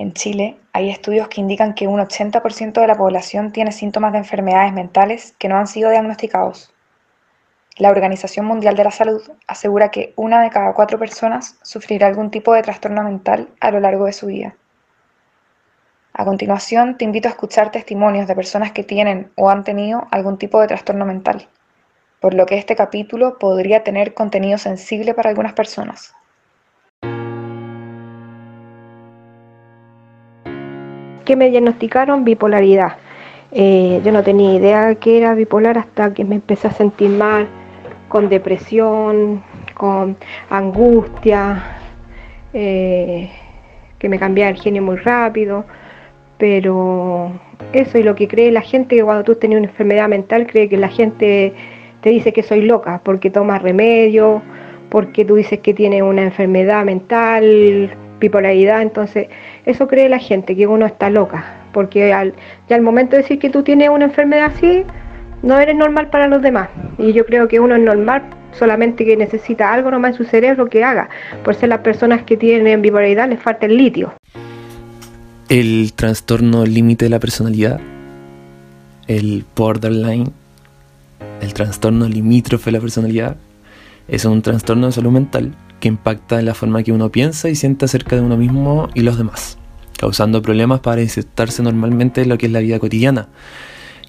[0.00, 4.18] En Chile hay estudios que indican que un 80% de la población tiene síntomas de
[4.20, 6.72] enfermedades mentales que no han sido diagnosticados.
[7.76, 12.30] La Organización Mundial de la Salud asegura que una de cada cuatro personas sufrirá algún
[12.30, 14.56] tipo de trastorno mental a lo largo de su vida.
[16.14, 20.38] A continuación, te invito a escuchar testimonios de personas que tienen o han tenido algún
[20.38, 21.46] tipo de trastorno mental,
[22.20, 26.14] por lo que este capítulo podría tener contenido sensible para algunas personas.
[31.30, 32.96] Que me diagnosticaron bipolaridad.
[33.52, 37.46] Eh, yo no tenía idea que era bipolar hasta que me empecé a sentir mal,
[38.08, 39.40] con depresión,
[39.74, 40.16] con
[40.50, 41.62] angustia,
[42.52, 43.30] eh,
[44.00, 45.66] que me cambiaba el genio muy rápido.
[46.36, 47.30] Pero
[47.72, 50.68] eso y lo que cree la gente, que cuando tú tienes una enfermedad mental, cree
[50.68, 51.54] que la gente
[52.00, 54.42] te dice que soy loca porque tomas remedio,
[54.88, 59.28] porque tú dices que tienes una enfermedad mental, bipolaridad, entonces
[59.66, 62.34] eso cree la gente, que uno está loca, porque al,
[62.68, 64.84] ya al momento de decir que tú tienes una enfermedad así,
[65.42, 66.68] no eres normal para los demás.
[66.98, 70.68] Y yo creo que uno es normal solamente que necesita algo nomás en su cerebro
[70.68, 71.08] que haga.
[71.44, 74.12] Por ser las personas que tienen bipolaridad les falta el litio.
[75.48, 77.80] El trastorno límite de la personalidad,
[79.08, 80.30] el borderline,
[81.40, 83.36] el trastorno limítrofe de la personalidad,
[84.06, 87.56] es un trastorno de salud mental que impacta en la forma que uno piensa y
[87.56, 89.58] siente acerca de uno mismo y los demás,
[89.98, 93.28] causando problemas para insertarse normalmente en lo que es la vida cotidiana,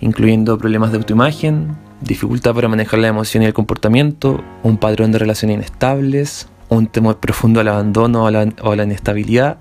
[0.01, 5.19] incluyendo problemas de autoimagen, dificultad para manejar la emoción y el comportamiento, un patrón de
[5.19, 9.57] relaciones inestables, un temor profundo al abandono o a la, o a la inestabilidad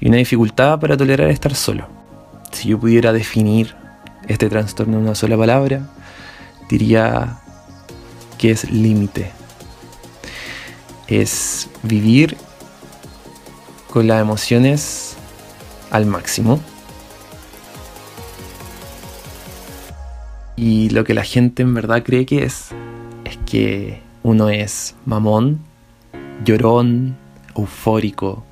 [0.00, 1.88] y una dificultad para tolerar estar solo.
[2.52, 3.74] Si yo pudiera definir
[4.28, 5.88] este trastorno en una sola palabra,
[6.68, 7.38] diría
[8.38, 9.41] que es límite
[11.06, 12.36] es vivir
[13.90, 15.16] con las emociones
[15.90, 16.60] al máximo.
[20.56, 22.68] Y lo que la gente en verdad cree que es,
[23.24, 25.60] es que uno es mamón,
[26.44, 27.16] llorón,
[27.56, 28.44] eufórico,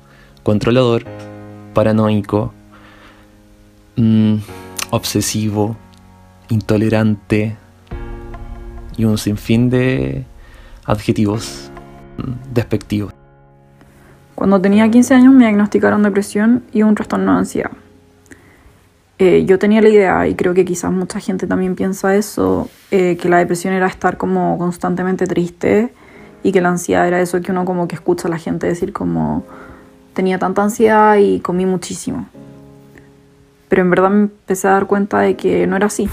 [0.43, 1.05] controlador,
[1.73, 2.53] paranoico,
[3.95, 4.35] mm,
[4.91, 5.77] obsesivo,
[6.49, 7.55] intolerante
[8.97, 10.25] y un sinfín de
[10.85, 11.70] adjetivos
[12.53, 13.11] despectivo.
[14.35, 17.71] Cuando tenía 15 años me diagnosticaron depresión y un trastorno de ansiedad.
[19.19, 23.17] Eh, yo tenía la idea, y creo que quizás mucha gente también piensa eso, eh,
[23.17, 25.93] que la depresión era estar como constantemente triste
[26.41, 28.93] y que la ansiedad era eso que uno como que escucha a la gente decir
[28.93, 29.45] como
[30.13, 32.27] tenía tanta ansiedad y comí muchísimo.
[33.69, 36.09] Pero en verdad me empecé a dar cuenta de que no era así.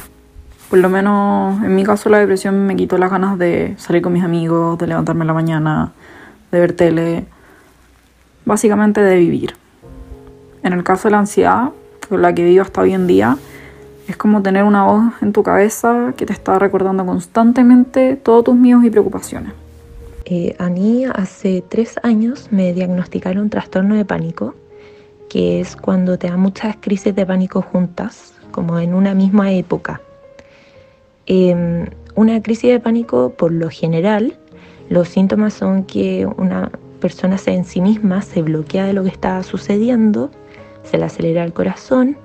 [0.69, 4.13] Por lo menos en mi caso la depresión me quitó las ganas de salir con
[4.13, 5.93] mis amigos, de levantarme en la mañana,
[6.51, 7.25] de ver tele,
[8.45, 9.55] básicamente de vivir.
[10.63, 11.71] En el caso de la ansiedad,
[12.09, 13.37] con la que vivo hasta hoy en día,
[14.09, 18.57] es como tener una voz en tu cabeza que te está recordando constantemente todos tus
[18.57, 19.53] miedos y preocupaciones.
[20.25, 24.55] Eh, a mí hace tres años me diagnosticaron trastorno de pánico,
[25.29, 30.01] que es cuando te da muchas crisis de pánico juntas, como en una misma época.
[31.27, 34.39] Em, una crisis de pánico, por lo general,
[34.89, 39.11] los síntomas son que una persona se en sí misma se bloquea de lo que
[39.11, 40.31] está sucediendo,
[40.83, 42.17] se le acelera el corazón,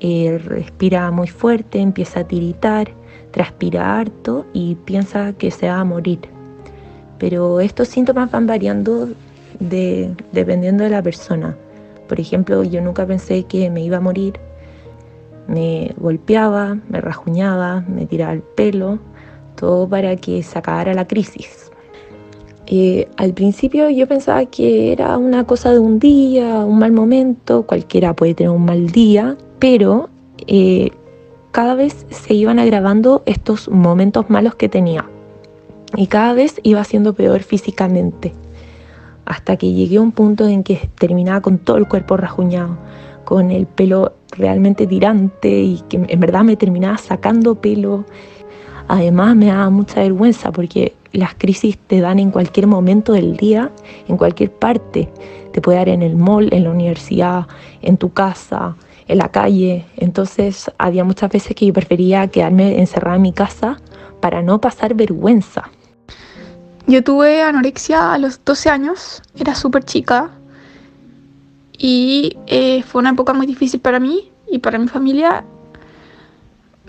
[0.00, 2.90] eh, respira muy fuerte, empieza a tiritar,
[3.30, 6.20] transpira harto y piensa que se va a morir.
[7.18, 9.08] Pero estos síntomas van variando
[9.58, 11.56] dependiendo de la persona.
[12.08, 14.34] Por ejemplo, yo nunca pensé que me iba a morir,
[15.46, 18.98] me golpeaba, me rajuñaba, me tiraba el pelo,
[19.54, 21.69] todo para que se acabara la crisis.
[22.72, 27.64] Eh, al principio yo pensaba que era una cosa de un día, un mal momento,
[27.66, 30.08] cualquiera puede tener un mal día, pero
[30.46, 30.92] eh,
[31.50, 35.04] cada vez se iban agravando estos momentos malos que tenía
[35.96, 38.34] y cada vez iba siendo peor físicamente,
[39.24, 42.78] hasta que llegué a un punto en que terminaba con todo el cuerpo rajuñado,
[43.24, 48.04] con el pelo realmente tirante y que en verdad me terminaba sacando pelo.
[48.86, 53.70] Además me daba mucha vergüenza porque las crisis te dan en cualquier momento del día,
[54.08, 55.08] en cualquier parte.
[55.52, 57.46] Te puede dar en el mall, en la universidad,
[57.82, 58.76] en tu casa,
[59.08, 59.84] en la calle.
[59.96, 63.80] Entonces había muchas veces que yo prefería quedarme encerrada en mi casa
[64.20, 65.70] para no pasar vergüenza.
[66.86, 70.30] Yo tuve anorexia a los 12 años, era súper chica,
[71.78, 75.44] y eh, fue una época muy difícil para mí y para mi familia.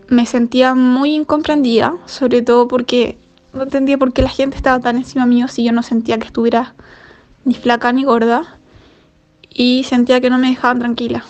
[0.10, 3.18] Me sentía muy incomprendida, sobre todo porque
[3.54, 6.28] no entendía por qué la gente estaba tan encima mío si yo no sentía que
[6.28, 6.74] estuviera
[7.46, 8.58] ni flaca ni gorda.
[9.54, 11.26] y sentía que no me dejaban tranquila,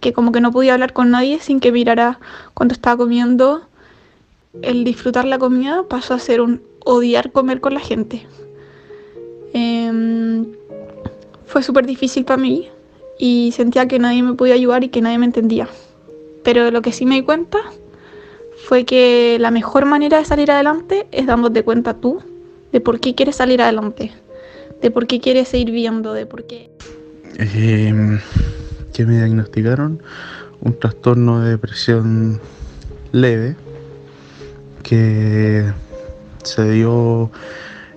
[0.00, 2.18] que como que no podía hablar con nadie sin que mirara
[2.54, 3.62] cuando estaba comiendo.
[4.62, 8.26] El disfrutar la comida pasó a ser un odiar comer con la gente.
[9.52, 10.46] Em,
[11.44, 12.68] fue súper difícil para mí
[13.18, 15.68] y sentía que nadie me podía ayudar y que nadie me entendía.
[16.42, 17.58] Pero lo que sí me di cuenta
[18.70, 22.22] fue que la mejor manera de salir adelante es dándote cuenta tú
[22.70, 24.12] de por qué quieres salir adelante,
[24.80, 26.70] de por qué quieres seguir viendo, de por qué...
[27.36, 28.20] Eh,
[28.92, 30.00] que me diagnosticaron
[30.60, 32.40] un trastorno de depresión
[33.10, 33.56] leve
[34.84, 35.64] que
[36.44, 37.28] se dio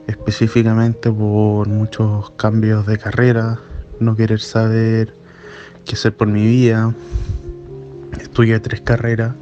[0.07, 3.59] específicamente por muchos cambios de carrera,
[3.99, 5.13] no querer saber
[5.85, 6.95] qué hacer por mi vida.
[8.19, 9.35] Estudié tres carreras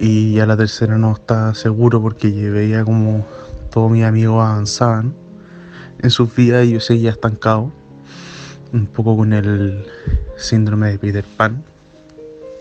[0.00, 3.26] y ya la tercera no estaba seguro porque veía como
[3.70, 5.14] todos mis amigos avanzaban
[6.00, 7.70] en sus vidas y yo seguía estancado,
[8.72, 9.84] un poco con el
[10.38, 11.62] síndrome de Peter Pan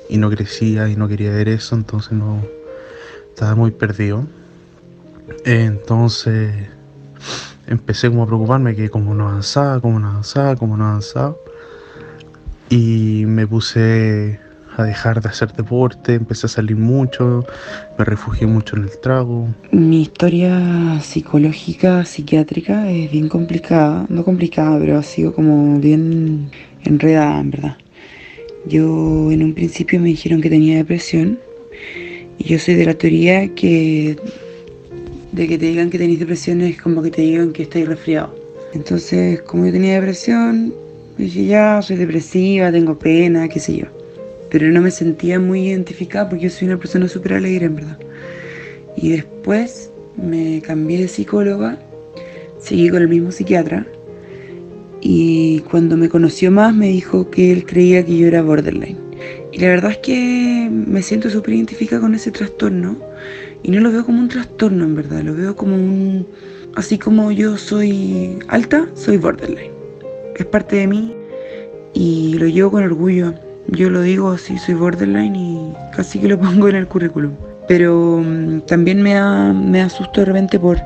[0.09, 2.43] y no crecía y no quería ver eso, entonces no
[3.29, 4.27] estaba muy perdido.
[5.45, 6.67] Entonces
[7.67, 11.37] empecé como a preocuparme que como no avanzaba, como no avanzaba, como no avanzaba.
[12.69, 14.39] Y me puse
[14.77, 17.45] a dejar de hacer deporte, empecé a salir mucho,
[17.97, 19.47] me refugié mucho en el trago.
[19.71, 26.49] Mi historia psicológica, psiquiátrica es bien complicada, no complicada, pero ha sido como bien
[26.83, 27.77] enredada, en verdad.
[28.67, 31.39] Yo en un principio me dijeron que tenía depresión
[32.37, 34.17] y yo soy de la teoría que
[35.31, 38.35] de que te digan que tenéis depresión es como que te digan que estáis resfriado.
[38.73, 40.73] Entonces, como yo tenía depresión,
[41.17, 43.98] dije ya, soy depresiva, tengo pena, qué sé yo.
[44.49, 47.99] Pero no me sentía muy identificada porque yo soy una persona súper alegre, en verdad.
[48.95, 51.77] Y después me cambié de psicóloga,
[52.59, 53.85] seguí con el mismo psiquiatra.
[55.01, 58.97] Y cuando me conoció más me dijo que él creía que yo era borderline.
[59.51, 62.97] Y la verdad es que me siento súper identificada con ese trastorno
[63.63, 66.27] y no lo veo como un trastorno en verdad, lo veo como un...
[66.75, 69.71] Así como yo soy alta, soy borderline.
[70.35, 71.13] Es parte de mí
[71.93, 73.33] y lo llevo con orgullo.
[73.71, 77.31] Yo lo digo así, soy borderline y casi que lo pongo en el currículum.
[77.67, 79.13] Pero mm, también me,
[79.53, 80.79] me asusto de repente por,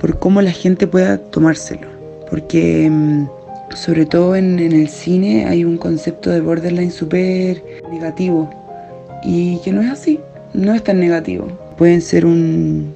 [0.00, 1.86] por cómo la gente pueda tomárselo.
[2.30, 3.26] Porque mm,
[3.74, 8.50] sobre todo en, en el cine hay un concepto de borderline súper negativo.
[9.22, 10.20] Y que no es así,
[10.52, 12.94] no es tan negativo pueden ser un,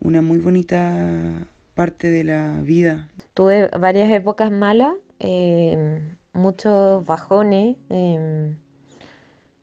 [0.00, 3.08] una muy bonita parte de la vida.
[3.34, 6.00] Tuve varias épocas malas, eh,
[6.36, 7.76] muchos bajones.
[7.90, 8.56] Eh,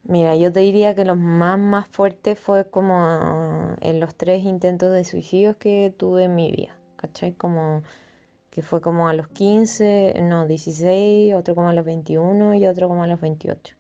[0.03, 4.91] mira, yo te diría que los más, más fuertes fue como en los tres intentos
[4.91, 7.33] de suicidio que tuve en mi vida, ¿cachai?
[7.33, 7.83] Como
[8.49, 12.87] que fue como a los 15, no, 16, otro como a los 21 y otro
[12.87, 13.75] como a los 28.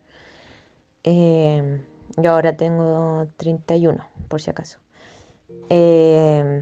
[1.03, 1.81] Eh,
[2.17, 4.79] yo ahora tengo 31, por si acaso.
[5.69, 6.61] Eh,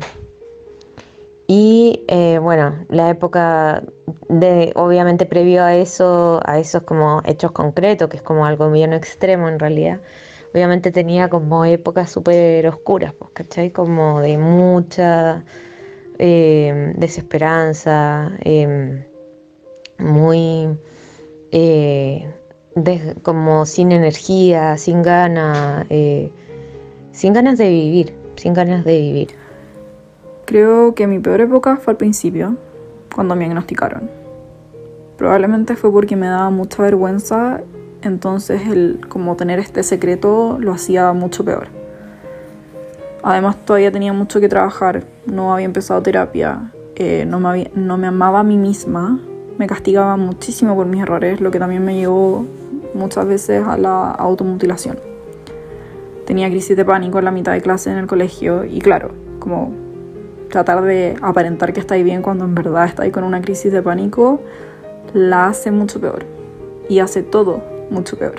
[1.54, 3.84] y eh, bueno, la época
[4.30, 8.94] de, obviamente previo a eso, a esos como hechos concretos, que es como algo bien
[8.94, 10.00] extremo en realidad,
[10.54, 13.70] obviamente tenía como épocas súper oscuras, pues, ¿cachai?
[13.70, 15.44] Como de mucha
[16.20, 18.32] eh, desesperanza,
[20.00, 20.70] muy
[23.24, 26.32] como sin energía, sin ganas, eh,
[27.12, 29.41] sin ganas de vivir, sin ganas de vivir.
[30.52, 32.58] Creo que mi peor época fue al principio,
[33.16, 34.10] cuando me diagnosticaron.
[35.18, 37.62] Probablemente fue porque me daba mucha vergüenza,
[38.02, 41.68] entonces el como tener este secreto lo hacía mucho peor.
[43.24, 48.08] Además todavía tenía mucho que trabajar, no había empezado terapia, eh, no, me no me
[48.08, 49.22] amaba a mí misma,
[49.58, 52.46] me castigaba muchísimo por mis errores, lo que también me llevó
[52.94, 55.00] muchas veces a la automutilación.
[56.26, 59.81] Tenía crisis de pánico en la mitad de clase en el colegio y claro, como
[60.52, 64.42] tratar de aparentar que estáis bien cuando en verdad estáis con una crisis de pánico
[65.14, 66.26] la hace mucho peor
[66.88, 68.36] y hace todo mucho peor.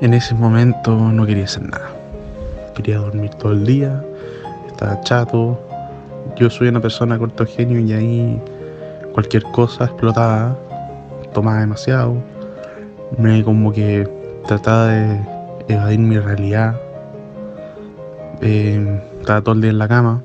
[0.00, 1.90] En ese momento no quería hacer nada.
[2.74, 4.02] Quería dormir todo el día,
[4.66, 5.60] estaba chato.
[6.36, 8.40] Yo soy una persona corto genio y ahí
[9.12, 10.56] cualquier cosa explotaba,
[11.32, 12.16] tomaba demasiado
[13.18, 14.08] me como que
[14.46, 15.20] trataba de
[15.68, 16.80] evadir mi realidad.
[18.40, 20.22] Eh, estaba todo el día en la cama,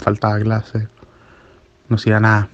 [0.00, 0.88] faltaba clase,
[1.88, 2.48] no hacía nada.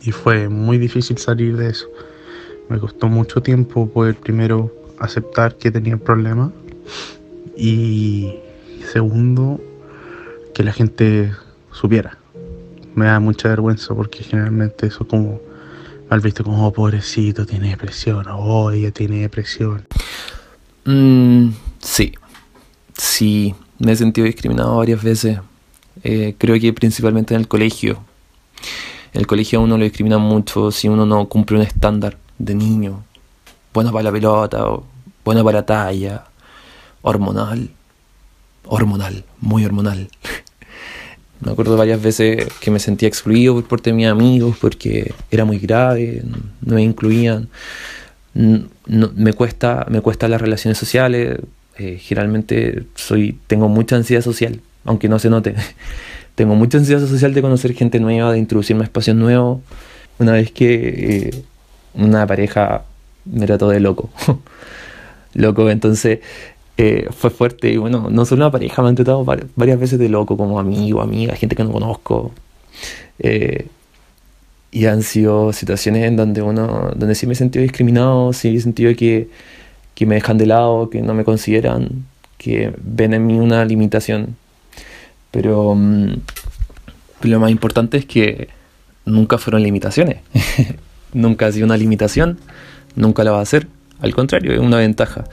[0.00, 1.86] Y fue muy difícil salir de eso.
[2.68, 6.50] Me costó mucho tiempo poder primero aceptar que tenía problemas
[7.56, 8.34] y
[8.92, 9.60] segundo
[10.54, 11.32] que la gente
[11.72, 12.18] supiera.
[12.94, 15.40] Me da mucha vergüenza porque generalmente eso como
[16.10, 19.86] Al visto como, oh, pobrecito, tiene depresión, o oh, tiene depresión.
[20.84, 21.48] Mm,
[21.80, 22.12] sí,
[22.96, 25.38] sí, me he sentido discriminado varias veces.
[26.02, 27.98] Eh, creo que principalmente en el colegio.
[29.12, 32.54] En el colegio a uno lo discrimina mucho si uno no cumple un estándar de
[32.54, 33.04] niño.
[33.72, 34.84] Bueno para la pelota, o
[35.24, 36.24] bueno para la talla,
[37.02, 37.70] hormonal.
[38.66, 40.08] Hormonal, muy hormonal.
[41.40, 45.44] Me acuerdo varias veces que me sentía excluido por parte de mis amigos porque era
[45.44, 46.22] muy grave,
[46.62, 47.48] no me incluían.
[48.32, 51.38] me, cuesta, me cuesta las relaciones sociales.
[51.76, 55.54] Eh, generalmente soy, tengo mucha ansiedad social, aunque no se note.
[56.34, 59.60] tengo mucha ansiedad social de conocer gente nueva, de introducirme a espacios nuevos.
[60.18, 61.44] Una vez que eh,
[61.94, 62.84] una pareja
[63.24, 64.10] me trató de loco.
[65.34, 66.20] loco, entonces
[66.76, 67.70] eh, fue fuerte.
[67.72, 71.00] Y bueno, no solo una pareja, me han tratado varias veces de loco, como amigo,
[71.02, 72.32] amiga, gente que no conozco.
[73.18, 73.68] Eh,
[74.72, 78.60] y han sido situaciones en donde uno, donde sí me he sentido discriminado, sí he
[78.60, 79.28] sentido que,
[79.94, 82.06] que me dejan de lado, que no me consideran,
[82.38, 84.36] que ven en mí una limitación.
[85.34, 86.12] Pero mm,
[87.24, 88.48] lo más importante es que
[89.04, 90.20] nunca fueron limitaciones.
[91.12, 92.38] nunca ha sido una limitación,
[92.96, 93.66] nunca la va a ser.
[94.00, 95.24] Al contrario, es una ventaja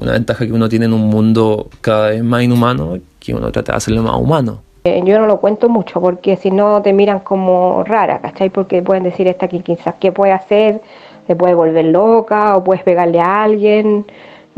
[0.00, 3.72] una ventaja que uno tiene en un mundo cada vez más inhumano, que uno trata
[3.72, 4.60] de hacerlo más humano.
[4.84, 8.50] Eh, yo no lo cuento mucho porque si no te miran como rara, ¿cachai?
[8.50, 10.80] Porque pueden decir esta que quizás qué puede hacer,
[11.26, 14.06] se puede volver loca o puedes pegarle a alguien.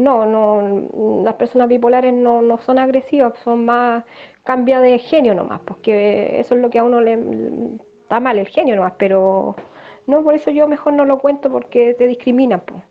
[0.00, 4.04] No, no, las personas bipolares no, no son agresivas, son más,
[4.45, 7.19] cambia de genio nomás, porque eso es lo que a uno le,
[8.00, 9.54] está mal, el genio nomás, pero
[10.07, 12.83] no, por eso yo mejor no lo cuento porque te discriminan, pues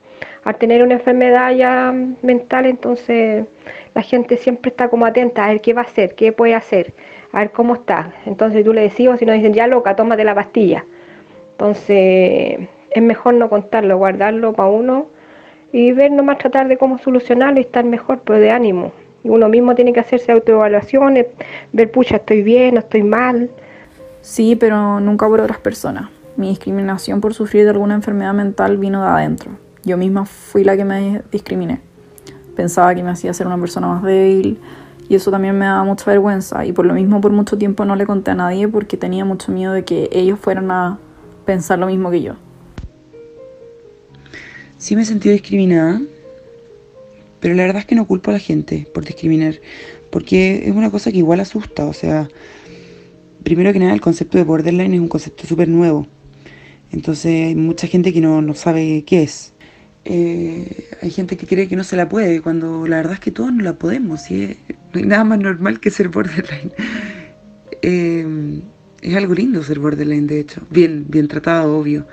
[0.44, 3.48] al tener una enfermedad ya mental, entonces
[3.96, 6.94] la gente siempre está como atenta a ver qué va a hacer, qué puede hacer,
[7.32, 8.14] a ver cómo está.
[8.28, 10.86] Entonces tú le decís, o si no dicen, ya loca, tómate la pastilla.
[11.54, 15.08] Entonces es mejor no contarlo, guardarlo para uno
[15.72, 18.92] y ver nomás tratar de cómo solucionarlo y estar mejor, pero de ánimo.
[19.24, 21.28] Y uno mismo tiene que hacerse autoevaluaciones,
[21.74, 23.50] ver, pucha, estoy bien, no estoy mal.
[24.22, 26.10] Sí, pero nunca por otras personas.
[26.38, 29.52] Mi discriminación por sufrir de alguna enfermedad mental vino de adentro.
[29.84, 31.82] Yo misma fui la que me discriminé.
[32.56, 34.60] Pensaba que me hacía ser una persona más débil
[35.08, 37.96] y eso también me daba mucha vergüenza y por lo mismo por mucho tiempo no
[37.96, 41.00] le conté a nadie porque tenía mucho miedo de que ellos fueran a
[41.46, 42.36] pensar lo mismo que yo.
[44.80, 46.02] Sí me he sentido discriminada,
[47.42, 49.60] pero la verdad es que no culpo a la gente por discriminar,
[50.10, 52.30] porque es una cosa que igual asusta, o sea,
[53.44, 56.08] primero que nada el concepto de borderline es un concepto súper nuevo,
[56.92, 59.54] entonces hay mucha gente que no, no sabe qué es.
[60.06, 63.32] Eh, hay gente que cree que no se la puede, cuando la verdad es que
[63.32, 64.32] todos no la podemos.
[64.32, 64.38] No
[64.94, 66.72] hay nada más normal que ser borderline.
[67.82, 68.62] Eh,
[69.02, 70.62] es algo lindo ser borderline, de hecho.
[70.70, 72.06] Bien, bien tratado, obvio.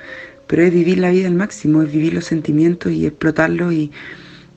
[0.47, 3.91] Pero es vivir la vida al máximo, es vivir los sentimientos y explotarlos y,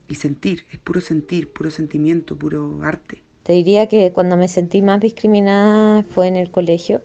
[0.07, 0.65] y sentir.
[0.71, 3.21] Es puro sentir, puro sentimiento, puro arte.
[3.43, 7.01] Te diría que cuando me sentí más discriminada fue en el colegio.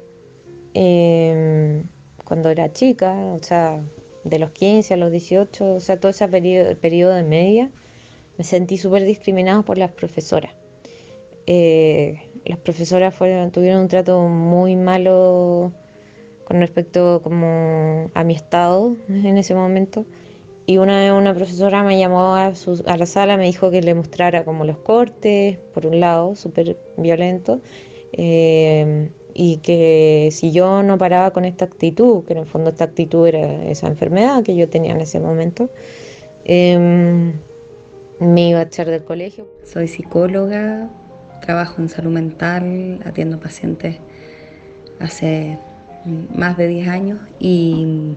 [0.74, 1.82] Eh,
[2.24, 3.80] cuando era chica, o sea,
[4.24, 7.70] de los 15 a los 18, o sea, todo ese periodo, periodo de media,
[8.36, 10.52] me sentí súper discriminada por las profesoras.
[11.46, 15.72] Eh, las profesoras fueron, tuvieron un trato muy malo
[16.46, 20.06] con respecto como a mi estado en ese momento.
[20.64, 22.52] Y una una profesora me llamó a,
[22.86, 26.76] a la sala, me dijo que le mostrara como los cortes, por un lado, súper
[26.96, 27.60] violento,
[28.12, 32.84] eh, y que si yo no paraba con esta actitud, que en el fondo esta
[32.84, 35.68] actitud era esa enfermedad que yo tenía en ese momento,
[36.44, 37.32] em,
[38.20, 39.46] me iba a echar del colegio.
[39.64, 40.88] Soy psicóloga,
[41.42, 43.96] trabajo en salud mental, atiendo pacientes
[45.00, 45.58] hace
[46.34, 48.14] más de 10 años y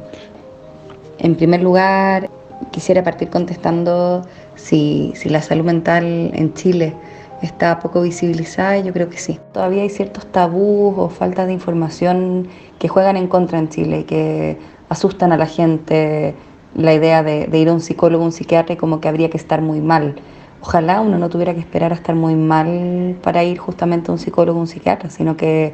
[1.19, 2.29] en primer lugar
[2.71, 4.21] quisiera partir contestando
[4.55, 6.95] si, si la salud mental en Chile
[7.41, 9.39] está poco visibilizada y yo creo que sí.
[9.53, 12.47] Todavía hay ciertos tabús o falta de información
[12.79, 14.57] que juegan en contra en Chile, que
[14.89, 16.35] asustan a la gente
[16.75, 19.61] la idea de, ir a un psicólogo, un psiquiatra y como que habría que estar
[19.61, 20.15] muy mal.
[20.61, 24.19] Ojalá uno no tuviera que esperar a estar muy mal para ir justamente a un
[24.19, 25.73] psicólogo un psiquiatra, sino que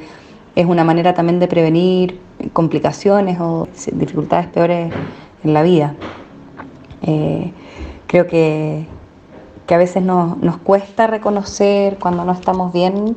[0.55, 2.19] es una manera también de prevenir
[2.53, 4.93] complicaciones o dificultades peores
[5.43, 5.95] en la vida.
[7.01, 7.53] Eh,
[8.07, 8.87] creo que,
[9.67, 13.15] que a veces nos, nos cuesta reconocer cuando no estamos bien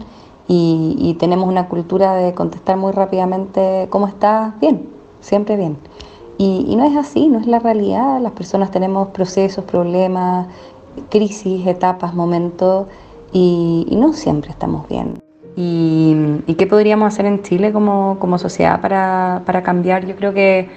[0.48, 4.58] y, tenemos una cultura de contestar muy rápidamente, ¿cómo estás?
[4.60, 4.88] Bien,
[5.20, 5.76] siempre bien.
[6.38, 8.20] Y, no es así, no es la realidad.
[8.20, 10.46] Las personas tenemos procesos, problemas,
[11.10, 12.86] crisis, etapas, momentos
[13.32, 15.27] y, no siempre estamos bien.
[15.60, 20.06] ¿Y, qué podríamos hacer en Chile como, como sociedad para, para cambiar?
[20.06, 20.70] Yo creo que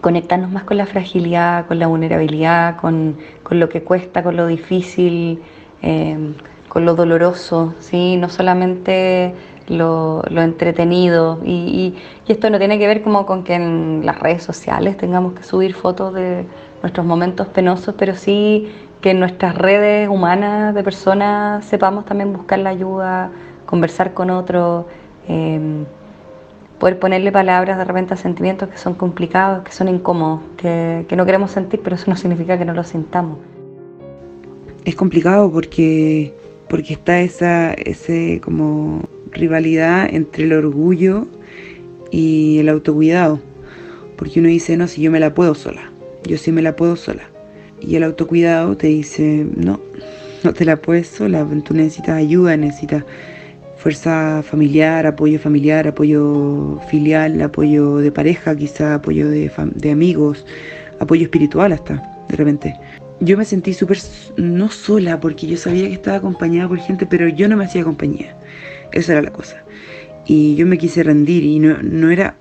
[0.00, 3.18] conectarnos más con la fragilidad, con la vulnerabilidad, con,
[3.50, 5.42] lo que cuesta, con lo difícil,
[5.82, 6.16] eh,
[6.68, 8.16] con lo doloroso, ¿sí?
[8.16, 9.34] no solamente
[9.68, 11.40] lo, entretenido.
[11.44, 11.94] Y,
[12.26, 15.74] esto no tiene que ver como con que en las redes sociales tengamos que subir
[15.74, 16.46] fotos de
[16.80, 18.72] nuestros momentos penosos, pero sí
[19.02, 23.30] que en nuestras redes humanas de personas sepamos también buscar la ayuda,
[23.66, 24.86] conversar con otros,
[25.28, 25.84] em,
[26.78, 31.24] poder ponerle palabras de repente a sentimientos que son complicados, que son incómodos, que, no
[31.24, 33.38] queremos sentir, pero eso no significa que no lo sintamos.
[34.84, 36.34] Es complicado porque,
[36.68, 41.26] porque está esa ese como rivalidad entre el orgullo
[42.10, 43.40] y el autocuidado.
[44.16, 45.90] Porque uno dice, no, si yo me la puedo sola,
[46.24, 47.22] yo sí me la puedo sola.
[47.80, 49.80] Y el autocuidado te dice, no,
[50.44, 53.04] no te la puedes sola, tú necesitas ayuda, necesitas
[53.84, 60.46] fuerza familiar, apoyo familiar, apoyo filial, apoyo de pareja, quizá apoyo de, amigos,
[61.00, 62.74] apoyo espiritual hasta, de repente.
[63.20, 63.98] Yo me sentí súper,
[64.38, 67.84] no sola, porque yo sabía que estaba acompañada por gente, pero yo no me hacía
[67.84, 68.34] compañía.
[68.92, 69.62] Esa era la cosa.
[70.26, 72.36] Y yo me quise rendir y no, no era,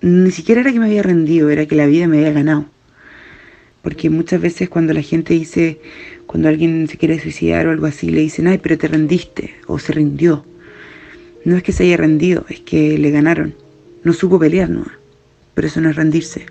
[0.00, 2.66] ni siquiera era que me había rendido, era que la vida me había ganado.
[3.82, 5.80] Porque muchas veces cuando la gente dice,
[6.26, 9.80] cuando alguien se quiere suicidar o algo así, le dicen, ay, pero te rendiste o
[9.80, 10.44] se rindió.
[11.44, 13.54] No es que se haya rendido, es que le ganaron.
[14.04, 14.86] No supo pelear, no.
[15.54, 16.46] Pero eso no es rendirse.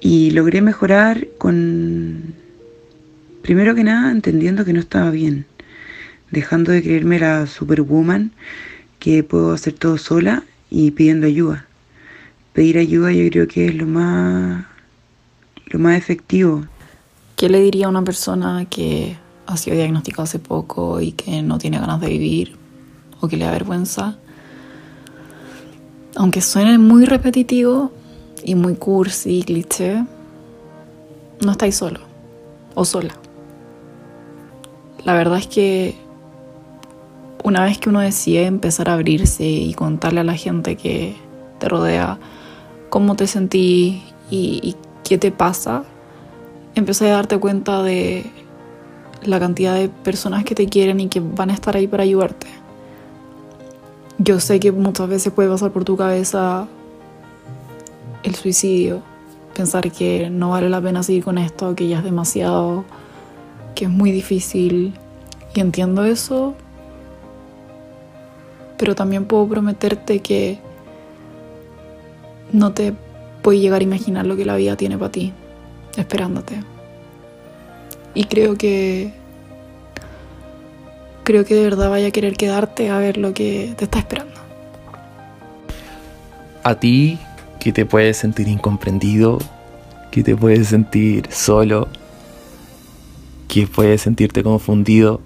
[0.00, 2.34] Y logré mejorar con,
[3.42, 5.46] primero que nada, entendiendo que no estaba bien
[6.34, 8.32] dejando de creerme la superwoman
[8.98, 11.66] que puedo hacer todo sola y pidiendo ayuda.
[12.52, 14.66] Pedir ayuda yo creo que es lo más
[15.66, 16.66] lo más efectivo.
[17.36, 21.58] ¿Qué le diría a una persona que ha sido diagnosticada hace poco y que no
[21.58, 22.56] tiene ganas de vivir
[23.20, 24.16] o que le da vergüenza?
[26.16, 27.90] Aunque suene muy repetitivo
[28.44, 30.04] y muy cursi y cliché,
[31.44, 32.00] no estáis solo
[32.74, 33.14] o sola.
[35.04, 35.94] La verdad es que
[37.44, 41.14] una vez que uno decide empezar a abrirse y contarle a la gente que
[41.58, 42.18] te rodea
[42.88, 44.74] cómo te sentí y,
[45.04, 45.84] qué te pasa,
[46.74, 48.24] empecé a darte cuenta de
[49.22, 52.46] la cantidad de personas que te quieren y que van a estar ahí para ayudarte.
[54.18, 56.68] Yo sé que muchas veces puede pasar por tu cabeza
[58.22, 59.02] el suicidio,
[59.56, 62.84] pensar que no vale la pena seguir con esto, que ya es demasiado,
[63.74, 64.94] que es muy difícil.
[65.54, 66.54] Y entiendo eso,
[68.78, 70.58] pero también puedo prometerte que
[72.52, 72.94] no te
[73.42, 75.32] puedes llegar a imaginar lo que la vida tiene para ti,
[75.96, 76.62] esperándote.
[78.14, 79.12] Y creo que
[81.24, 84.32] creo que de verdad vaya a querer quedarte a ver lo que te está esperando.
[86.62, 87.18] A ti
[87.58, 89.38] que te puedes sentir incomprendido,
[90.10, 91.88] que te puedes sentir solo,
[93.48, 95.20] que puedes sentirte confundido,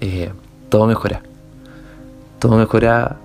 [0.00, 0.32] eh,
[0.68, 1.22] todo mejora
[2.42, 3.18] todo mejora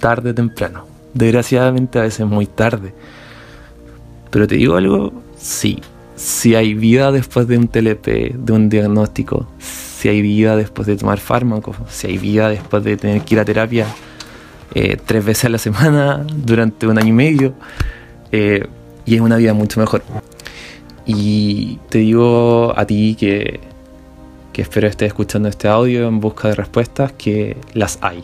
[0.00, 0.86] tarde o temprano.
[1.12, 2.94] Desgraciadamente a veces muy tarde.
[4.30, 5.78] Pero te digo algo, sí.
[6.16, 10.96] Si hay vida después de un TLP, de un diagnóstico, si hay vida después de
[10.96, 13.86] tomar fármacos, si hay vida después de tener que ir a terapia
[14.74, 17.54] eh, tres veces a la semana durante un año y medio,
[18.32, 18.66] eh,
[19.04, 20.02] y es una vida mucho mejor.
[21.06, 23.60] Y te digo a ti que
[24.54, 28.22] que espero estés escuchando este audio en busca de respuestas, que las hay.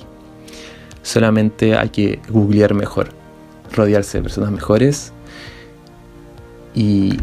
[1.02, 3.08] Solamente hay que googlear mejor,
[3.74, 5.12] rodearse de personas mejores
[6.72, 7.18] y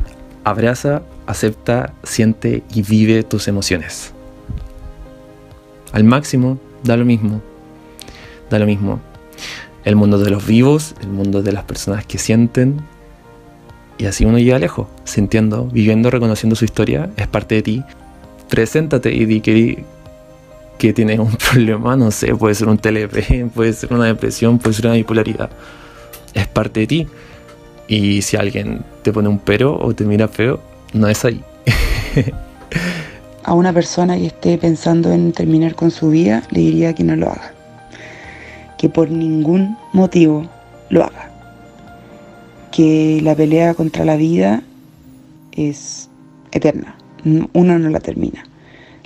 [0.50, 4.14] abraza, acepta, siente y vive tus emociones.
[5.92, 7.42] Al máximo, da lo mismo.
[8.50, 9.00] Da lo mismo.
[9.84, 12.82] El mundo de los vivos, el mundo de las personas que sienten.
[13.98, 17.84] Y así uno llega lejos, sintiendo, viviendo, reconociendo su historia, es parte de ti,
[18.48, 19.84] preséntate y di que,
[20.78, 24.76] que tienes un problema, no sé, puede ser un TLP, puede ser una depresión, puede
[24.76, 25.50] ser una bipolaridad.
[26.34, 27.08] Es parte de ti.
[27.88, 30.60] Y si alguien te pone un pero o te mira feo,
[30.94, 31.42] no es ahí.
[33.44, 37.16] A una persona que esté pensando en terminar con su vida, le diría que no
[37.16, 37.54] lo haga.
[38.78, 40.46] Que por ningún motivo
[40.90, 41.32] lo haga.
[42.72, 44.64] Que la pelea contra la vida
[45.54, 46.10] es
[46.52, 46.98] eterna
[47.54, 48.44] uno no la termina.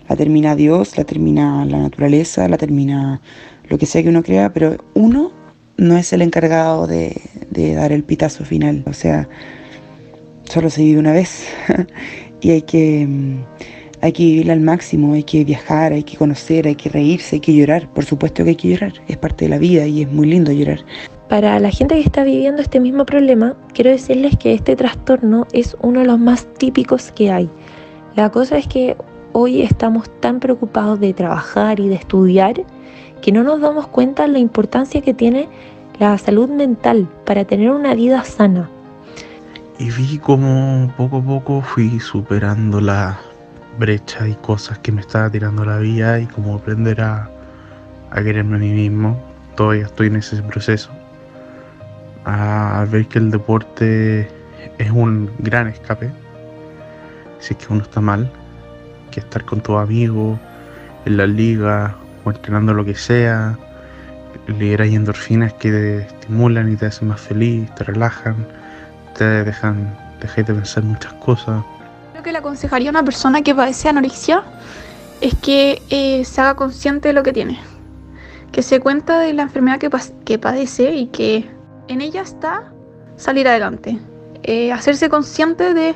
[0.08, 3.22] La termina Dios, la termina la naturaleza, la termina
[3.70, 5.32] lo que sea que uno crea, pero uno
[5.78, 7.20] no es el encargado de,
[7.52, 8.84] dar el pitazo final.
[8.86, 9.28] O sea,
[10.46, 11.48] solo se vive una vez
[12.42, 13.44] y hay que, mm,
[14.02, 17.40] hay que vivirla al máximo, hay que viajar, hay que conocer, hay que reírse, hay
[17.40, 17.88] que llorar.
[17.94, 20.52] Por supuesto que hay que llorar, es parte de la vida y es muy lindo
[20.52, 20.80] llorar.
[21.30, 25.78] para la gente que está viviendo este mismo problema, quiero decirles que este trastorno es
[25.82, 27.50] uno de los más típicos que hay.
[28.18, 28.98] La cosa es que
[29.32, 32.66] hoy estamos tan preocupados de trabajar y de estudiar
[33.22, 35.48] que no nos damos cuenta de la importancia que tiene
[36.00, 38.70] la salud mental para tener una vida sana.
[39.78, 43.20] Y vi como poco a poco fui superando la
[43.80, 47.30] brecha y cosas que me estaba tirando la vida y como aprender a,
[48.12, 49.20] a quererme a mí mismo.
[49.56, 50.92] Todavía estoy en ese proceso.
[52.26, 54.30] A ver que el deporte
[54.78, 56.12] es un gran escape.
[57.40, 58.32] Si es que uno está mal,
[59.10, 60.40] que estar con tus amigos,
[61.06, 63.58] en la liga o entrenando lo que sea,
[64.58, 68.48] liberas endorfinas que te estimulan y te hacen más feliz, te relajan,
[69.18, 71.64] te dejan, dejar de pensar muchas cosas.
[72.16, 74.44] Lo que le aconsejaría a una persona que padece anorexia
[75.22, 77.60] es que eh, se haga consciente de lo que tiene,
[78.52, 79.90] que se cuenta de la enfermedad que,
[80.26, 81.50] que padece y que
[81.88, 82.72] en ella está
[83.18, 84.00] salir adelante.
[84.44, 85.96] Eh, hacerse consciente de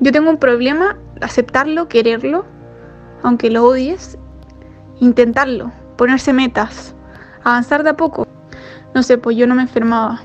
[0.00, 2.44] yo tengo un problema, aceptarlo, quererlo,
[3.22, 4.18] aunque lo odies,
[5.00, 6.93] intentarlo, ponerse metas,
[7.44, 8.26] avanzar de a poco.
[8.94, 10.22] No sé, pues yo no me enfermaba.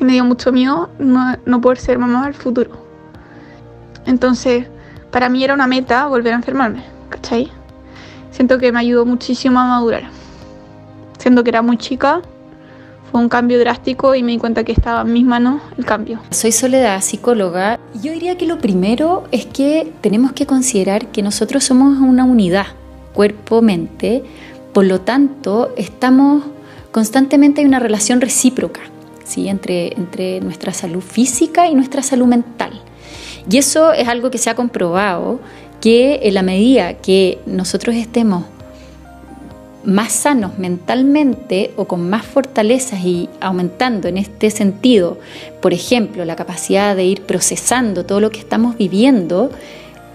[0.00, 2.70] Y me dio mucho miedo no, poder ser mamá al futuro.
[4.06, 4.66] Entonces,
[5.10, 7.50] para mí era una meta volver a enfermarme, ¿cachai?
[8.30, 10.04] Siento que me ayudó muchísimo a madurar.
[11.18, 12.20] Siendo que era muy chica,
[13.10, 16.20] fue un cambio drástico y me di cuenta que estaba en mis manos el cambio.
[16.30, 17.78] Soy Soledad, psicóloga.
[17.94, 22.66] Yo diría que lo primero es que tenemos que considerar que nosotros somos una unidad,
[23.14, 24.22] cuerpo-mente,
[24.76, 26.44] por lo tanto estamos
[26.92, 28.82] constantemente en una relación recíproca
[29.24, 29.48] ¿sí?
[29.48, 32.82] entre, entre nuestra salud física y nuestra salud mental.
[33.50, 35.40] Y eso es algo que se ha comprobado
[35.80, 38.44] que en la medida que nosotros estemos
[39.82, 45.16] más sanos mentalmente o con más fortalezas y aumentando en este sentido,
[45.62, 49.50] por ejemplo, la capacidad de ir procesando todo lo que estamos viviendo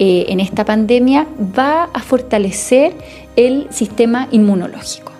[0.04, 2.94] eh, en esta pandemia, va a fortalecer
[3.36, 5.12] el sistema inmunológico.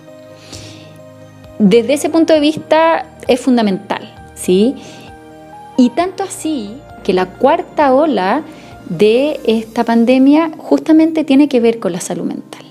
[1.58, 4.74] Desde ese punto de vista es fundamental, ¿sí?
[5.76, 6.70] Y tanto así
[7.04, 8.42] que la cuarta ola
[8.88, 12.64] de esta pandemia justamente tiene que ver con la salud mental.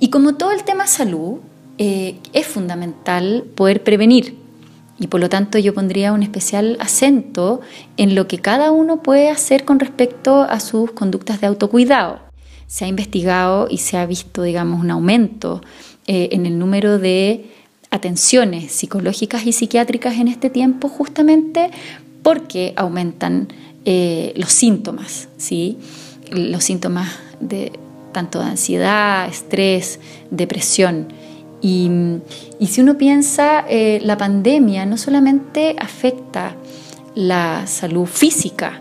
[0.00, 1.38] Y como todo el tema salud,
[1.78, 4.36] eh, es fundamental poder prevenir.
[4.98, 7.60] Y por lo tanto yo pondría un especial acento
[7.96, 12.27] en lo que cada uno puede hacer con respecto a sus conductas de autocuidado.
[12.68, 15.62] Se ha investigado y se ha visto, digamos, un aumento
[16.06, 17.46] eh, en el número de
[17.90, 21.70] atenciones psicológicas y psiquiátricas en este tiempo justamente
[22.22, 23.48] porque aumentan
[23.84, 25.78] eh, los síntomas, ¿sí?
[26.30, 27.08] los síntomas
[27.40, 27.72] de
[28.12, 30.00] tanto de ansiedad, estrés,
[30.30, 31.12] depresión.
[31.60, 31.90] Y,
[32.66, 36.54] si uno piensa, eh, la pandemia no solamente afecta
[37.14, 38.80] la salud física,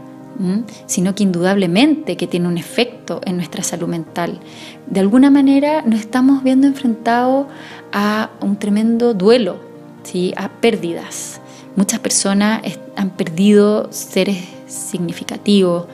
[0.86, 4.40] sino que indudablemente que tiene un efecto en nuestra salud mental.
[4.86, 7.48] De alguna manera nos estamos viendo enfrentados
[7.92, 9.58] a un tremendo duelo,
[10.04, 10.34] ¿sí?
[10.38, 11.42] a pérdidas.
[11.76, 12.62] Muchas personas
[12.96, 15.86] han perdido seres significativos,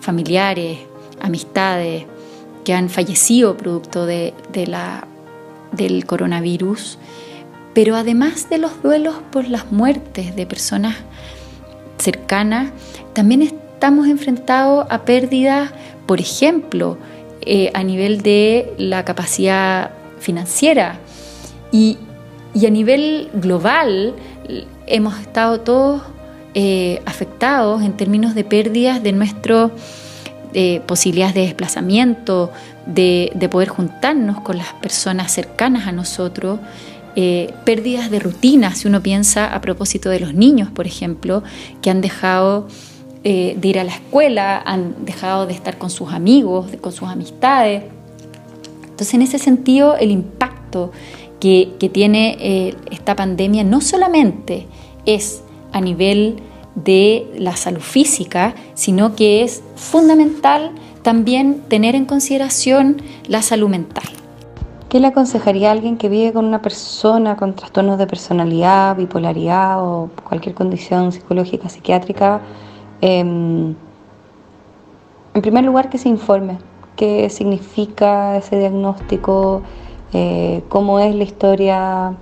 [0.00, 0.78] familiares,
[1.20, 2.04] amistades,
[2.64, 4.34] que han fallecido producto de,
[5.72, 6.98] del coronavirus,
[7.74, 10.96] pero además de los duelos por las muertes de personas
[11.98, 12.70] cercanas,
[13.12, 13.42] también
[13.84, 15.70] estamos enfrentados a pérdidas,
[16.06, 16.96] por ejemplo,
[17.42, 21.00] eh, a nivel de la capacidad financiera.
[21.70, 21.98] Y,
[22.66, 24.14] a nivel global
[24.86, 26.00] hemos estado todos
[26.54, 29.70] eh, afectados en términos de pérdidas de nuestro
[30.86, 32.52] posibilidades de desplazamiento,
[32.86, 36.58] de, poder juntarnos con las personas cercanas a nosotros,
[37.16, 41.42] eh, pérdidas de rutina, si uno piensa a propósito de los niños, por ejemplo,
[41.82, 42.66] que han dejado
[43.24, 47.08] eh, de ir a la escuela, han dejado de estar con sus amigos, con sus
[47.08, 47.84] amistades.
[48.82, 50.92] Entonces, en ese sentido, el impacto
[51.40, 54.66] que, tiene eh, esta pandemia no solamente
[55.06, 56.36] es a nivel
[56.74, 64.04] de la salud física, sino que es fundamental también tener en consideración la salud mental.
[64.88, 69.82] ¿Qué le aconsejaría a alguien que vive con una persona con trastornos de personalidad, bipolaridad
[69.82, 72.40] o cualquier condición psicológica, psiquiátrica?
[73.06, 73.74] Em,
[75.34, 76.58] en primer lugar, que se informe
[76.96, 79.62] qué significa ese diagnóstico,
[80.12, 82.14] eh, cómo es la historia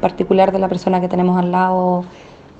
[0.00, 2.04] particular de la persona que tenemos al lado,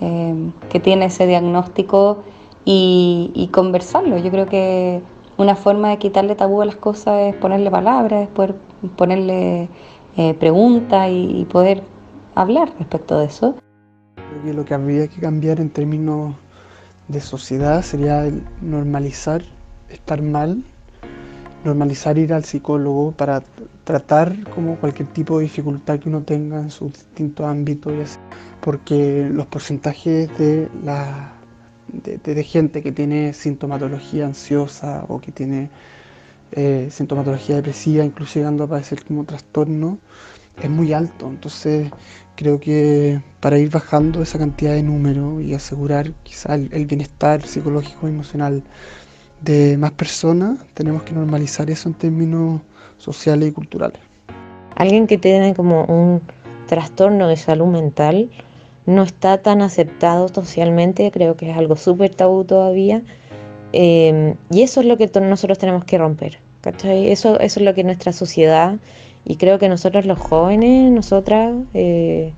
[0.01, 2.23] Em, que tiene ese diagnóstico
[2.65, 4.17] y, conversarlo.
[4.17, 5.03] Yo creo que
[5.37, 8.55] una forma de quitarle tabú a las cosas es ponerle palabras, poder
[8.97, 9.69] ponerle
[10.17, 11.83] eh, preguntas y, poder
[12.35, 13.57] hablar respecto de eso.
[14.15, 16.35] Creo que lo que habría que cambiar en términos
[17.11, 19.43] de sociedad sería el normalizar
[19.89, 20.63] estar mal,
[21.65, 23.43] normalizar ir al psicólogo para
[23.85, 28.19] tratar como cualquier tipo de dificultad que uno tenga en sus distintos ámbitos,
[28.61, 31.33] porque los porcentajes de la
[31.93, 35.71] de, gente que tiene sintomatología ansiosa o que tiene
[36.53, 39.99] eh, sintomatología depresiva, incluso llegando a padecer como trastorno,
[40.63, 41.29] es muy alto.
[41.29, 41.91] Entonces
[42.37, 48.07] creo que para ir bajando esa cantidad de números y asegurar quizá el, bienestar psicológico
[48.07, 48.63] y emocional
[49.43, 52.61] de más personas, tenemos que normalizar eso en términos
[52.99, 54.01] sociales y culturales.
[54.77, 56.23] Alguien que tiene como un
[56.67, 58.31] trastorno de salud mental
[58.87, 63.03] no está tan aceptado socialmente, creo que es algo súper tabú todavía.
[63.73, 66.39] Eh, y eso es lo que nosotros tenemos que romper.
[66.63, 68.79] Eso, eso es lo que nuestra sociedad,
[69.25, 72.33] y creo que nosotros los jóvenes, nosotras, eh,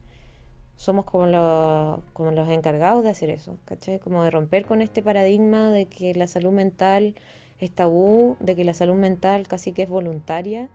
[0.76, 4.00] somos como los, como los encargados de hacer eso, ¿cachai?
[4.00, 7.14] Como de romper con este paradigma de que la salud mental
[7.58, 10.68] es tabú, de que la salud mental casi que es voluntaria.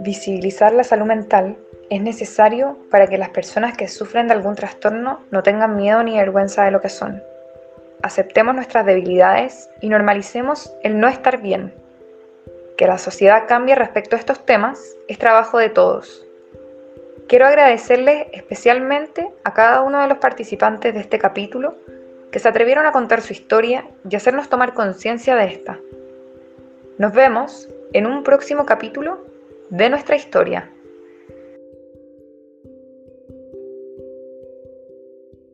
[0.00, 1.56] Visibilizar la salud mental
[1.90, 6.16] es necesario para que las personas que sufren de algún trastorno no tengan miedo ni
[6.16, 7.20] vergüenza de lo que son.
[8.02, 11.74] Aceptemos nuestras debilidades y normalicemos el no estar bien.
[12.76, 16.24] Que la sociedad cambie respecto a estos temas es trabajo de todos.
[17.26, 21.74] Quiero agradecerles especialmente a cada uno de los participantes de este capítulo
[22.30, 25.76] que se atrevieron a contar su historia y hacernos tomar conciencia de esta.
[26.98, 29.27] Nos vemos en un próximo capítulo
[29.70, 30.70] de nuestra historia.